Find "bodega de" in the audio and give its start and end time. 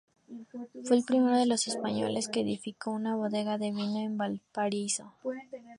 3.15-3.69